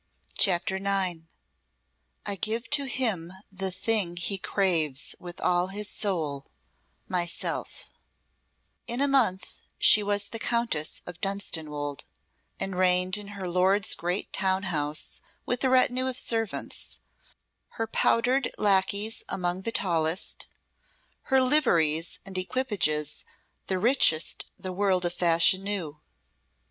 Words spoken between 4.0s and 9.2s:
he craves with all his soul myself" In a